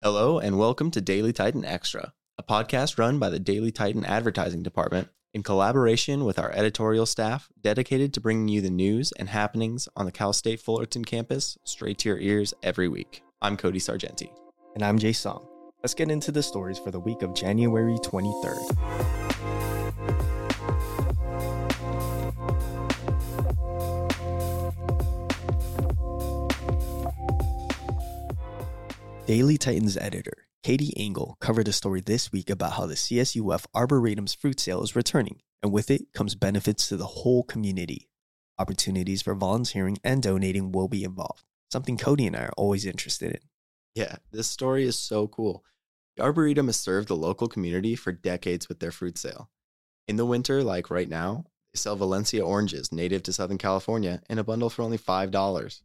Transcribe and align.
Hello, 0.00 0.38
and 0.38 0.56
welcome 0.56 0.92
to 0.92 1.00
Daily 1.00 1.32
Titan 1.32 1.64
Extra, 1.64 2.12
a 2.38 2.42
podcast 2.44 3.00
run 3.00 3.18
by 3.18 3.30
the 3.30 3.40
Daily 3.40 3.72
Titan 3.72 4.04
Advertising 4.04 4.62
Department 4.62 5.08
in 5.34 5.42
collaboration 5.42 6.24
with 6.24 6.38
our 6.38 6.52
editorial 6.52 7.04
staff 7.04 7.48
dedicated 7.60 8.14
to 8.14 8.20
bringing 8.20 8.46
you 8.46 8.60
the 8.60 8.70
news 8.70 9.10
and 9.18 9.28
happenings 9.28 9.88
on 9.96 10.06
the 10.06 10.12
Cal 10.12 10.32
State 10.32 10.60
Fullerton 10.60 11.04
campus 11.04 11.58
straight 11.64 11.98
to 11.98 12.10
your 12.10 12.18
ears 12.20 12.54
every 12.62 12.86
week. 12.86 13.24
I'm 13.42 13.56
Cody 13.56 13.80
Sargenti. 13.80 14.30
And 14.76 14.84
I'm 14.84 14.98
Jay 14.98 15.12
Song. 15.12 15.44
Let's 15.82 15.94
get 15.94 16.12
into 16.12 16.30
the 16.30 16.44
stories 16.44 16.78
for 16.78 16.92
the 16.92 17.00
week 17.00 17.22
of 17.22 17.34
January 17.34 17.96
23rd. 18.04 19.34
Daily 29.28 29.58
Titans 29.58 29.98
editor 29.98 30.46
Katie 30.62 30.94
Engel 30.96 31.36
covered 31.38 31.68
a 31.68 31.72
story 31.72 32.00
this 32.00 32.32
week 32.32 32.48
about 32.48 32.72
how 32.72 32.86
the 32.86 32.94
CSUF 32.94 33.66
Arboretum's 33.74 34.32
fruit 34.32 34.58
sale 34.58 34.82
is 34.82 34.96
returning, 34.96 35.42
and 35.62 35.70
with 35.70 35.90
it 35.90 36.14
comes 36.14 36.34
benefits 36.34 36.88
to 36.88 36.96
the 36.96 37.04
whole 37.04 37.42
community. 37.42 38.08
Opportunities 38.58 39.20
for 39.20 39.34
volunteering 39.34 39.98
and 40.02 40.22
donating 40.22 40.72
will 40.72 40.88
be 40.88 41.04
involved, 41.04 41.44
something 41.70 41.98
Cody 41.98 42.26
and 42.26 42.34
I 42.34 42.44
are 42.44 42.54
always 42.56 42.86
interested 42.86 43.32
in. 43.32 43.40
Yeah, 43.94 44.16
this 44.32 44.48
story 44.48 44.84
is 44.84 44.98
so 44.98 45.28
cool. 45.28 45.62
The 46.16 46.22
Arboretum 46.22 46.68
has 46.68 46.78
served 46.78 47.08
the 47.08 47.14
local 47.14 47.48
community 47.48 47.96
for 47.96 48.12
decades 48.12 48.66
with 48.66 48.80
their 48.80 48.92
fruit 48.92 49.18
sale. 49.18 49.50
In 50.06 50.16
the 50.16 50.24
winter, 50.24 50.64
like 50.64 50.88
right 50.88 51.06
now, 51.06 51.44
they 51.74 51.76
sell 51.76 51.96
Valencia 51.96 52.42
oranges 52.42 52.92
native 52.92 53.24
to 53.24 53.34
Southern 53.34 53.58
California 53.58 54.22
in 54.30 54.38
a 54.38 54.44
bundle 54.44 54.70
for 54.70 54.80
only 54.80 54.96
$5. 54.96 55.82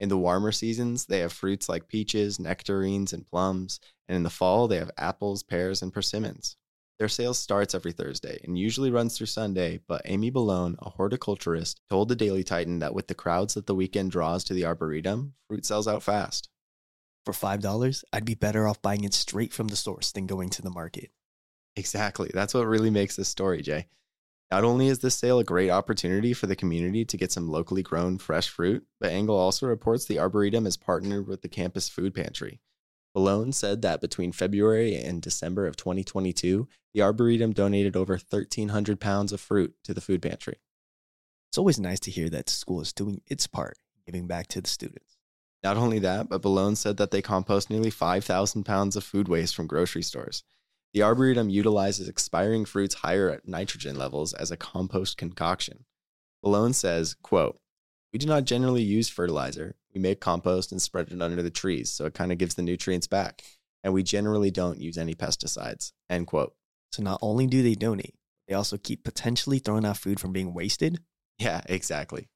In 0.00 0.08
the 0.08 0.18
warmer 0.18 0.50
seasons, 0.50 1.04
they 1.04 1.18
have 1.18 1.32
fruits 1.32 1.68
like 1.68 1.86
peaches, 1.86 2.40
nectarines, 2.40 3.12
and 3.12 3.26
plums, 3.26 3.78
and 4.08 4.16
in 4.16 4.22
the 4.22 4.30
fall, 4.30 4.66
they 4.66 4.78
have 4.78 4.90
apples, 4.96 5.42
pears, 5.42 5.82
and 5.82 5.92
persimmons. 5.92 6.56
Their 6.98 7.08
sale 7.08 7.34
starts 7.34 7.74
every 7.74 7.92
Thursday 7.92 8.40
and 8.44 8.58
usually 8.58 8.90
runs 8.90 9.16
through 9.16 9.28
Sunday, 9.28 9.80
but 9.86 10.02
Amy 10.04 10.30
Ballone, 10.30 10.76
a 10.80 10.90
horticulturist, 10.90 11.80
told 11.88 12.08
the 12.08 12.16
Daily 12.16 12.44
Titan 12.44 12.78
that 12.80 12.94
with 12.94 13.08
the 13.08 13.14
crowds 13.14 13.54
that 13.54 13.66
the 13.66 13.74
weekend 13.74 14.10
draws 14.10 14.44
to 14.44 14.54
the 14.54 14.66
Arboretum, 14.66 15.34
fruit 15.48 15.64
sells 15.64 15.88
out 15.88 16.02
fast. 16.02 16.50
For 17.24 17.32
$5, 17.32 18.04
I'd 18.12 18.24
be 18.24 18.34
better 18.34 18.66
off 18.66 18.82
buying 18.82 19.04
it 19.04 19.14
straight 19.14 19.52
from 19.52 19.68
the 19.68 19.76
source 19.76 20.12
than 20.12 20.26
going 20.26 20.48
to 20.50 20.62
the 20.62 20.70
market. 20.70 21.10
Exactly. 21.76 22.30
That's 22.32 22.52
what 22.52 22.66
really 22.66 22.90
makes 22.90 23.16
this 23.16 23.28
story, 23.28 23.62
Jay. 23.62 23.86
Not 24.50 24.64
only 24.64 24.88
is 24.88 24.98
this 24.98 25.14
sale 25.14 25.38
a 25.38 25.44
great 25.44 25.70
opportunity 25.70 26.32
for 26.32 26.46
the 26.46 26.56
community 26.56 27.04
to 27.04 27.16
get 27.16 27.30
some 27.30 27.48
locally 27.48 27.82
grown 27.82 28.18
fresh 28.18 28.48
fruit, 28.48 28.84
but 28.98 29.12
Engel 29.12 29.36
also 29.36 29.66
reports 29.66 30.06
the 30.06 30.18
Arboretum 30.18 30.64
has 30.64 30.76
partnered 30.76 31.28
with 31.28 31.42
the 31.42 31.48
campus 31.48 31.88
food 31.88 32.14
pantry. 32.14 32.60
Ballone 33.16 33.54
said 33.54 33.82
that 33.82 34.00
between 34.00 34.32
February 34.32 34.96
and 34.96 35.22
December 35.22 35.66
of 35.66 35.76
2022, 35.76 36.68
the 36.94 37.02
Arboretum 37.02 37.52
donated 37.52 37.96
over 37.96 38.14
1,300 38.14 38.98
pounds 38.98 39.32
of 39.32 39.40
fruit 39.40 39.74
to 39.84 39.94
the 39.94 40.00
food 40.00 40.22
pantry. 40.22 40.58
It's 41.48 41.58
always 41.58 41.78
nice 41.78 42.00
to 42.00 42.10
hear 42.10 42.28
that 42.30 42.46
the 42.46 42.52
school 42.52 42.80
is 42.80 42.92
doing 42.92 43.20
its 43.26 43.46
part, 43.46 43.78
giving 44.04 44.26
back 44.26 44.48
to 44.48 44.60
the 44.60 44.68
students. 44.68 45.16
Not 45.62 45.76
only 45.76 45.98
that, 46.00 46.28
but 46.28 46.42
Ballone 46.42 46.76
said 46.76 46.96
that 46.96 47.10
they 47.10 47.22
compost 47.22 47.70
nearly 47.70 47.90
5,000 47.90 48.64
pounds 48.64 48.96
of 48.96 49.04
food 49.04 49.28
waste 49.28 49.54
from 49.54 49.66
grocery 49.66 50.02
stores. 50.02 50.42
The 50.92 51.02
Arboretum 51.02 51.50
utilizes 51.50 52.08
expiring 52.08 52.64
fruits 52.64 52.96
higher 52.96 53.30
at 53.30 53.46
nitrogen 53.46 53.96
levels 53.96 54.32
as 54.32 54.50
a 54.50 54.56
compost 54.56 55.16
concoction. 55.16 55.84
Ballone 56.44 56.74
says, 56.74 57.14
quote, 57.22 57.58
We 58.12 58.18
do 58.18 58.26
not 58.26 58.44
generally 58.44 58.82
use 58.82 59.08
fertilizer. 59.08 59.76
We 59.94 60.00
make 60.00 60.20
compost 60.20 60.72
and 60.72 60.82
spread 60.82 61.12
it 61.12 61.22
under 61.22 61.42
the 61.42 61.50
trees, 61.50 61.92
so 61.92 62.06
it 62.06 62.14
kind 62.14 62.32
of 62.32 62.38
gives 62.38 62.56
the 62.56 62.62
nutrients 62.62 63.06
back. 63.06 63.42
And 63.84 63.94
we 63.94 64.02
generally 64.02 64.50
don't 64.50 64.80
use 64.80 64.98
any 64.98 65.14
pesticides. 65.14 65.92
End 66.08 66.26
quote. 66.26 66.54
So 66.92 67.02
not 67.02 67.20
only 67.22 67.46
do 67.46 67.62
they 67.62 67.76
donate, 67.76 68.16
they 68.48 68.54
also 68.54 68.76
keep 68.76 69.04
potentially 69.04 69.60
throwing 69.60 69.84
out 69.84 69.96
food 69.96 70.18
from 70.18 70.32
being 70.32 70.52
wasted. 70.52 71.00
Yeah, 71.38 71.60
exactly. 71.66 72.28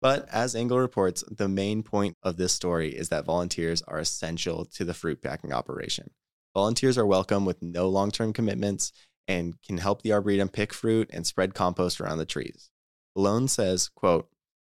But 0.00 0.28
as 0.30 0.54
Engel 0.54 0.78
reports, 0.78 1.24
the 1.30 1.48
main 1.48 1.82
point 1.82 2.16
of 2.22 2.36
this 2.36 2.52
story 2.52 2.96
is 2.96 3.10
that 3.10 3.24
volunteers 3.24 3.82
are 3.82 3.98
essential 3.98 4.64
to 4.64 4.84
the 4.84 4.94
fruit 4.94 5.22
packing 5.22 5.52
operation. 5.52 6.10
Volunteers 6.58 6.98
are 6.98 7.06
welcome 7.06 7.44
with 7.44 7.62
no 7.62 7.88
long 7.88 8.10
term 8.10 8.32
commitments 8.32 8.92
and 9.28 9.54
can 9.62 9.78
help 9.78 10.02
the 10.02 10.12
Arboretum 10.12 10.48
pick 10.48 10.74
fruit 10.74 11.08
and 11.12 11.24
spread 11.24 11.54
compost 11.54 12.00
around 12.00 12.18
the 12.18 12.26
trees. 12.26 12.68
Ballone 13.16 13.48
says, 13.48 13.88
quote, 13.88 14.28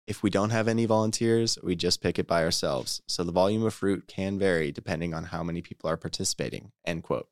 if 0.08 0.20
we 0.20 0.28
don't 0.28 0.50
have 0.50 0.66
any 0.66 0.84
volunteers, 0.84 1.56
we 1.62 1.76
just 1.76 2.02
pick 2.02 2.18
it 2.18 2.26
by 2.26 2.42
ourselves, 2.42 3.02
so 3.06 3.22
the 3.22 3.30
volume 3.30 3.62
of 3.62 3.72
fruit 3.72 4.08
can 4.08 4.36
vary 4.36 4.72
depending 4.72 5.14
on 5.14 5.26
how 5.26 5.44
many 5.44 5.62
people 5.62 5.88
are 5.88 5.96
participating. 5.96 6.72
End 6.84 7.04
quote. 7.04 7.28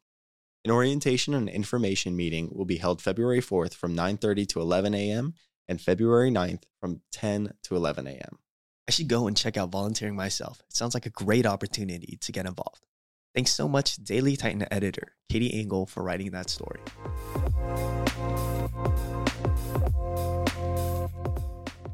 An 0.65 0.71
orientation 0.71 1.35
and 1.35 1.49
information 1.49 2.15
meeting 2.15 2.49
will 2.53 2.65
be 2.65 2.77
held 2.77 3.03
February 3.03 3.41
4th 3.41 3.75
from 3.75 3.97
9:30 3.97 4.47
to 4.51 4.61
11 4.61 4.95
a.m. 4.95 5.35
and 5.67 5.81
February 5.81 6.31
9th 6.31 6.63
from 6.81 7.01
10 7.11 7.55
to 7.65 7.75
11 7.75 8.07
a.m. 8.07 8.39
I 8.87 8.93
should 8.93 9.09
go 9.09 9.27
and 9.27 9.37
check 9.37 9.57
out 9.57 9.73
volunteering 9.73 10.15
myself. 10.15 10.61
It 10.69 10.77
sounds 10.77 10.95
like 10.95 11.07
a 11.07 11.11
great 11.25 11.45
opportunity 11.45 12.19
to 12.21 12.31
get 12.31 12.47
involved. 12.47 12.87
Thanks 13.35 13.53
so 13.53 13.67
much, 13.67 13.97
Daily 13.97 14.37
Titan 14.37 14.65
editor 14.71 15.17
Katie 15.29 15.61
Engel, 15.61 15.87
for 15.87 16.05
writing 16.05 16.31
that 16.31 16.49
story. 16.49 16.79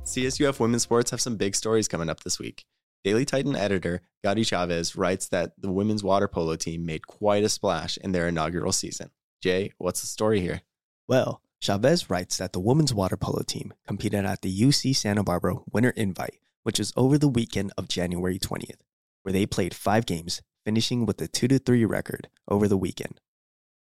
CSUF 0.04 0.60
women's 0.60 0.82
sports 0.82 1.10
have 1.12 1.20
some 1.20 1.36
big 1.36 1.54
stories 1.54 1.88
coming 1.88 2.10
up 2.10 2.20
this 2.24 2.38
week. 2.38 2.64
Daily 3.04 3.24
Titan 3.24 3.56
editor 3.56 4.02
Gadi 4.22 4.44
Chavez 4.44 4.96
writes 4.96 5.28
that 5.28 5.52
the 5.56 5.70
women's 5.72 6.04
water 6.04 6.28
polo 6.28 6.56
team 6.56 6.84
made 6.84 7.06
quite 7.06 7.42
a 7.42 7.48
splash 7.48 7.96
in 7.96 8.12
their 8.12 8.28
inaugural 8.28 8.72
season. 8.72 9.10
Jay, 9.40 9.72
what's 9.78 10.02
the 10.02 10.06
story 10.06 10.40
here? 10.40 10.60
Well, 11.08 11.40
Chavez 11.62 12.10
writes 12.10 12.36
that 12.36 12.52
the 12.52 12.60
women's 12.60 12.92
water 12.92 13.16
polo 13.16 13.42
team 13.42 13.72
competed 13.86 14.26
at 14.26 14.42
the 14.42 14.60
UC 14.60 14.94
Santa 14.94 15.22
Barbara 15.22 15.56
Winter 15.72 15.90
Invite, 15.90 16.40
which 16.64 16.78
was 16.78 16.92
over 16.96 17.16
the 17.16 17.28
weekend 17.28 17.72
of 17.78 17.88
January 17.88 18.38
20th, 18.38 18.80
where 19.22 19.32
they 19.32 19.46
played 19.46 19.72
five 19.72 20.04
games, 20.04 20.42
finishing 20.64 21.06
with 21.06 21.20
a 21.20 21.28
2 21.28 21.58
3 21.58 21.84
record 21.84 22.28
over 22.48 22.68
the 22.68 22.76
weekend. 22.76 23.20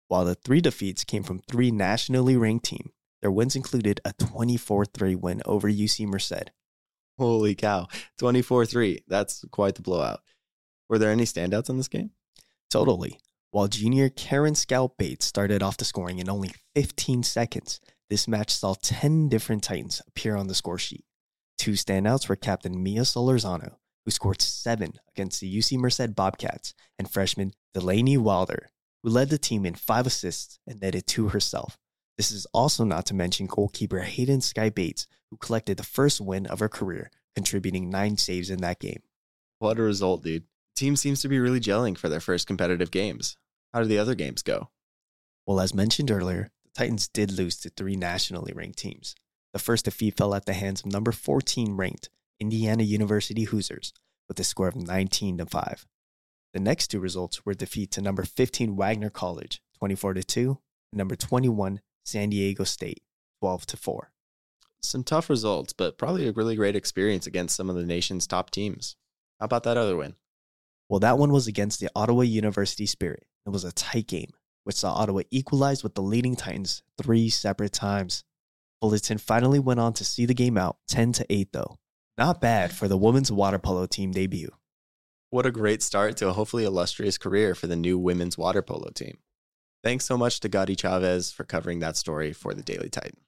While 0.07 0.25
the 0.25 0.35
three 0.35 0.61
defeats 0.61 1.03
came 1.03 1.23
from 1.23 1.39
three 1.39 1.71
nationally 1.71 2.37
ranked 2.37 2.65
teams, 2.65 2.91
their 3.21 3.31
wins 3.31 3.55
included 3.55 3.99
a 4.05 4.13
24 4.13 4.85
3 4.85 5.15
win 5.15 5.41
over 5.45 5.69
UC 5.69 6.07
Merced. 6.07 6.51
Holy 7.17 7.55
cow, 7.55 7.87
24 8.19 8.65
3. 8.65 8.99
That's 9.07 9.43
quite 9.51 9.75
the 9.75 9.81
blowout. 9.81 10.21
Were 10.87 10.99
there 10.99 11.11
any 11.11 11.23
standouts 11.23 11.69
in 11.69 11.77
this 11.77 11.87
game? 11.87 12.11
Totally. 12.69 13.19
While 13.51 13.67
junior 13.67 14.09
Karen 14.09 14.55
Scout 14.55 14.97
Bates 14.97 15.25
started 15.25 15.63
off 15.63 15.77
the 15.77 15.85
scoring 15.85 16.19
in 16.19 16.29
only 16.29 16.51
15 16.75 17.23
seconds, 17.23 17.79
this 18.09 18.27
match 18.27 18.51
saw 18.51 18.75
10 18.81 19.29
different 19.29 19.63
Titans 19.63 20.01
appear 20.07 20.35
on 20.35 20.47
the 20.47 20.55
score 20.55 20.77
sheet. 20.77 21.03
Two 21.57 21.71
standouts 21.71 22.29
were 22.29 22.35
Captain 22.35 22.81
Mia 22.81 23.01
Solorzano, 23.01 23.75
who 24.07 24.11
scored 24.11 24.41
seven 24.41 24.93
against 25.09 25.41
the 25.41 25.57
UC 25.57 25.77
Merced 25.77 26.15
Bobcats, 26.15 26.73
and 26.97 27.11
freshman 27.11 27.51
Delaney 27.73 28.15
Wilder, 28.15 28.69
who 29.03 29.09
led 29.09 29.29
the 29.29 29.37
team 29.37 29.65
in 29.65 29.75
five 29.75 30.07
assists 30.07 30.59
and 30.65 30.79
netted 30.79 31.05
two 31.05 31.27
herself. 31.27 31.77
This 32.15 32.31
is 32.31 32.47
also 32.53 32.85
not 32.85 33.05
to 33.07 33.13
mention 33.13 33.47
goalkeeper 33.47 33.99
Hayden 33.99 34.39
Sky 34.39 34.69
Bates, 34.69 35.07
who 35.29 35.35
collected 35.35 35.75
the 35.75 35.83
first 35.83 36.21
win 36.21 36.45
of 36.45 36.59
her 36.59 36.69
career, 36.69 37.11
contributing 37.35 37.89
nine 37.89 38.15
saves 38.15 38.49
in 38.49 38.61
that 38.61 38.79
game. 38.79 39.01
What 39.59 39.77
a 39.77 39.81
result, 39.83 40.23
dude. 40.23 40.43
The 40.43 40.79
team 40.79 40.95
seems 40.95 41.21
to 41.23 41.27
be 41.27 41.37
really 41.37 41.59
gelling 41.59 41.97
for 41.97 42.07
their 42.07 42.21
first 42.21 42.47
competitive 42.47 42.91
games. 42.91 43.35
How 43.73 43.81
did 43.81 43.89
the 43.89 43.99
other 43.99 44.15
games 44.15 44.41
go? 44.41 44.69
Well, 45.45 45.59
as 45.59 45.73
mentioned 45.73 46.11
earlier, 46.11 46.49
the 46.63 46.69
Titans 46.73 47.09
did 47.09 47.33
lose 47.33 47.57
to 47.57 47.69
three 47.71 47.97
nationally 47.97 48.53
ranked 48.55 48.79
teams. 48.79 49.15
The 49.51 49.59
first 49.59 49.83
defeat 49.83 50.15
fell 50.15 50.33
at 50.33 50.45
the 50.45 50.53
hands 50.53 50.79
of 50.79 50.93
number 50.93 51.11
14 51.11 51.75
ranked 51.75 52.09
Indiana 52.39 52.83
University 52.83 53.43
Hoosiers 53.43 53.93
with 54.27 54.39
a 54.39 54.43
score 54.43 54.67
of 54.67 54.75
19 54.75 55.37
to 55.39 55.45
5. 55.45 55.87
The 56.53 56.59
next 56.59 56.87
two 56.87 56.99
results 56.99 57.45
were 57.45 57.53
defeat 57.53 57.91
to 57.91 58.01
number 58.01 58.23
15 58.23 58.75
Wagner 58.75 59.09
College 59.09 59.61
24 59.79 60.15
to 60.15 60.23
2 60.23 60.57
and 60.91 60.97
number 60.97 61.15
21 61.15 61.81
San 62.03 62.29
Diego 62.29 62.63
State 62.63 63.01
12 63.41 63.65
to 63.67 63.77
4. 63.77 64.11
Some 64.81 65.03
tough 65.03 65.29
results, 65.29 65.73
but 65.73 65.97
probably 65.97 66.27
a 66.27 66.31
really 66.31 66.55
great 66.55 66.75
experience 66.75 67.27
against 67.27 67.55
some 67.55 67.69
of 67.69 67.75
the 67.75 67.85
nation's 67.85 68.27
top 68.27 68.51
teams. 68.51 68.95
How 69.39 69.45
about 69.45 69.63
that 69.63 69.77
other 69.77 69.97
win? 69.97 70.15
Well, 70.89 70.99
that 71.01 71.17
one 71.17 71.31
was 71.31 71.47
against 71.47 71.79
the 71.79 71.89
Ottawa 71.95 72.21
University 72.21 72.85
Spirit. 72.85 73.25
It 73.45 73.49
was 73.49 73.63
a 73.63 73.71
tight 73.73 74.07
game, 74.07 74.31
which 74.63 74.77
saw 74.77 74.93
Ottawa 74.93 75.21
equalize 75.31 75.83
with 75.83 75.95
the 75.95 76.01
leading 76.01 76.35
Titans 76.35 76.83
three 77.01 77.29
separate 77.29 77.73
times. 77.73 78.23
Fullerton 78.81 79.17
finally 79.17 79.59
went 79.59 79.79
on 79.79 79.93
to 79.93 80.05
see 80.05 80.25
the 80.25 80.33
game 80.33 80.57
out 80.57 80.77
10 80.87 81.11
to 81.13 81.25
8 81.29 81.51
though. 81.51 81.77
Not 82.17 82.41
bad 82.41 82.73
for 82.73 82.87
the 82.87 82.97
women's 82.97 83.31
water 83.31 83.59
polo 83.59 83.85
team 83.85 84.11
debut. 84.11 84.49
What 85.29 85.45
a 85.45 85.51
great 85.51 85.83
start 85.83 86.17
to 86.17 86.29
a 86.29 86.33
hopefully 86.33 86.63
illustrious 86.63 87.17
career 87.17 87.53
for 87.53 87.67
the 87.67 87.75
new 87.75 87.99
women's 87.99 88.37
water 88.37 88.63
polo 88.63 88.89
team. 88.89 89.19
Thanks 89.83 90.05
so 90.05 90.17
much 90.17 90.39
to 90.39 90.49
Gadi 90.49 90.75
Chavez 90.75 91.31
for 91.31 91.43
covering 91.43 91.79
that 91.79 91.95
story 91.95 92.33
for 92.33 92.55
the 92.55 92.63
Daily 92.63 92.89
Titan. 92.89 93.19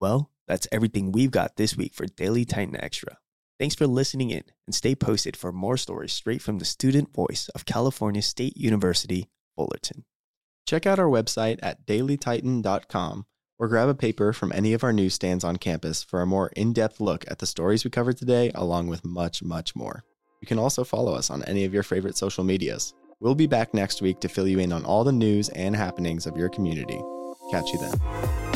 Well, 0.00 0.32
that's 0.48 0.66
everything 0.72 1.12
we've 1.12 1.30
got 1.30 1.56
this 1.56 1.76
week 1.76 1.94
for 1.94 2.06
Daily 2.06 2.44
Titan 2.44 2.76
Extra. 2.82 3.18
Thanks 3.60 3.76
for 3.76 3.86
listening 3.86 4.30
in 4.30 4.42
and 4.66 4.74
stay 4.74 4.96
posted 4.96 5.36
for 5.36 5.52
more 5.52 5.76
stories 5.76 6.12
straight 6.12 6.42
from 6.42 6.58
the 6.58 6.64
student 6.64 7.14
voice 7.14 7.48
of 7.54 7.64
California 7.64 8.22
State 8.22 8.56
University, 8.56 9.30
Fullerton. 9.54 10.04
Check 10.66 10.84
out 10.84 10.98
our 10.98 11.06
website 11.06 11.60
at 11.62 11.86
dailytitan.com 11.86 13.26
or 13.58 13.68
grab 13.68 13.88
a 13.88 13.94
paper 13.94 14.32
from 14.32 14.52
any 14.52 14.72
of 14.72 14.84
our 14.84 14.92
newsstands 14.92 15.44
on 15.44 15.56
campus 15.56 16.02
for 16.02 16.20
a 16.20 16.26
more 16.26 16.48
in 16.56 16.72
depth 16.72 17.00
look 17.00 17.24
at 17.28 17.38
the 17.38 17.46
stories 17.46 17.84
we 17.84 17.90
covered 17.90 18.16
today, 18.16 18.50
along 18.54 18.88
with 18.88 19.04
much, 19.04 19.42
much 19.42 19.76
more. 19.76 20.04
You 20.40 20.46
can 20.46 20.58
also 20.58 20.84
follow 20.84 21.14
us 21.14 21.30
on 21.30 21.42
any 21.44 21.64
of 21.64 21.72
your 21.72 21.82
favorite 21.82 22.16
social 22.16 22.44
medias. 22.44 22.94
We'll 23.20 23.34
be 23.34 23.46
back 23.46 23.72
next 23.72 24.02
week 24.02 24.20
to 24.20 24.28
fill 24.28 24.46
you 24.46 24.58
in 24.58 24.72
on 24.72 24.84
all 24.84 25.04
the 25.04 25.12
news 25.12 25.48
and 25.50 25.74
happenings 25.74 26.26
of 26.26 26.36
your 26.36 26.48
community. 26.48 27.00
Catch 27.50 27.72
you 27.72 27.78
then. 27.78 28.53